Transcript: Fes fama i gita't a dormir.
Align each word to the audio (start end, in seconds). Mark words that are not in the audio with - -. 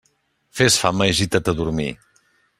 Fes 0.59 0.77
fama 0.85 1.07
i 1.11 1.15
gita't 1.21 1.53
a 1.55 1.57
dormir. 1.61 1.89